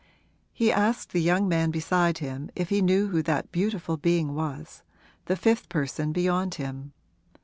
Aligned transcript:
He 0.51 0.71
asked 0.71 1.11
the 1.11 1.21
young 1.21 1.47
man 1.47 1.69
beside 1.69 2.17
him 2.17 2.49
if 2.55 2.69
he 2.69 2.81
knew 2.81 3.09
who 3.09 3.21
that 3.21 3.51
beautiful 3.51 3.97
being 3.97 4.33
was 4.33 4.81
the 5.25 5.35
fifth 5.35 5.69
person 5.69 6.11
beyond 6.11 6.55
him. 6.55 6.93